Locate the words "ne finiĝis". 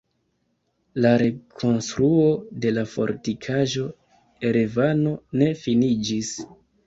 5.43-6.33